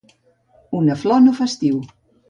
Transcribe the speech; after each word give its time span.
Una 0.79 0.97
flor 1.03 1.23
no 1.27 1.35
fa 1.41 1.51
estiu. 1.55 1.81